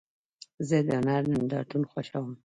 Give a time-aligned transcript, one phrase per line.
[0.67, 2.31] زه د هنر نندارتون خوښوم.